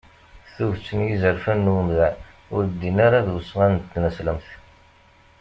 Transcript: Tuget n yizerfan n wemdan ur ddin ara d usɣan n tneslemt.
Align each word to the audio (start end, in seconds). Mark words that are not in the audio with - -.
Tuget 0.53 0.87
n 0.97 0.99
yizerfan 1.07 1.59
n 1.67 1.71
wemdan 1.73 2.15
ur 2.55 2.63
ddin 2.69 2.97
ara 3.05 3.25
d 3.27 3.29
usɣan 3.37 3.71
n 3.75 3.87
tneslemt. 3.91 4.47